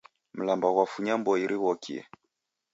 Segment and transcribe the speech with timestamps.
[0.37, 2.01] Mlamba ghwafunya mboi righokie.